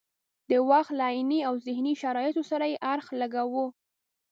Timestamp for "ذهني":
1.67-1.93